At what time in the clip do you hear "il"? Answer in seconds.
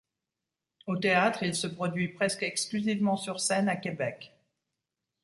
1.43-1.53